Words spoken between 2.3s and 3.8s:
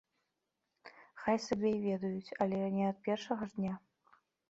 але не ад першага ж дня.